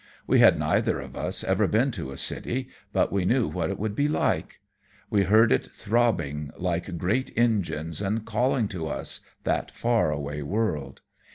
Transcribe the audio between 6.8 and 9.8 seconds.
great engines, and calling to us, that